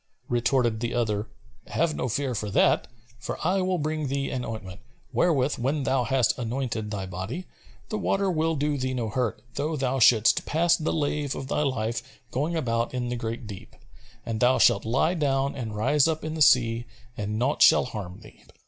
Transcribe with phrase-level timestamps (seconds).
[0.29, 1.27] Retorted the other,
[1.67, 2.87] "Have no fear for that,
[3.19, 4.81] for I will bring thee an ointment,
[5.13, 7.45] wherewith when thou hast anointed thy body,
[7.89, 11.61] the water will do thee no hurt, though thou shouldst pass the lave of thy
[11.61, 12.01] life
[12.31, 13.75] going about in the great deep:
[14.25, 18.21] and thou shalt lie down and rise up in the sea and naught shall harm
[18.21, 18.43] thee."